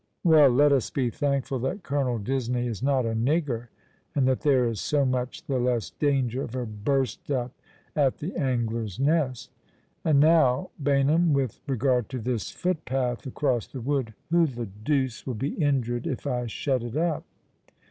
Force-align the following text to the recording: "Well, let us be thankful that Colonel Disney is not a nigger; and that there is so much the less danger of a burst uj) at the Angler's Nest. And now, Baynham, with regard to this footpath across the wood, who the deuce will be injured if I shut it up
"Well, 0.23 0.49
let 0.49 0.71
us 0.71 0.89
be 0.89 1.11
thankful 1.11 1.59
that 1.59 1.83
Colonel 1.83 2.17
Disney 2.17 2.65
is 2.65 2.81
not 2.81 3.05
a 3.05 3.13
nigger; 3.13 3.67
and 4.15 4.27
that 4.27 4.39
there 4.39 4.65
is 4.67 4.79
so 4.79 5.05
much 5.05 5.43
the 5.45 5.59
less 5.59 5.91
danger 5.91 6.41
of 6.41 6.55
a 6.55 6.65
burst 6.65 7.25
uj) 7.27 7.51
at 7.95 8.17
the 8.17 8.35
Angler's 8.35 8.99
Nest. 8.99 9.51
And 10.03 10.19
now, 10.19 10.71
Baynham, 10.81 11.33
with 11.33 11.59
regard 11.67 12.09
to 12.09 12.19
this 12.19 12.49
footpath 12.49 13.27
across 13.27 13.67
the 13.67 13.79
wood, 13.79 14.15
who 14.31 14.47
the 14.47 14.65
deuce 14.65 15.27
will 15.27 15.35
be 15.35 15.53
injured 15.53 16.07
if 16.07 16.25
I 16.25 16.47
shut 16.47 16.81
it 16.81 16.97
up 16.97 17.23